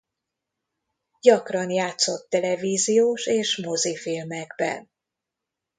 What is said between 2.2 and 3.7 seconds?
televíziós és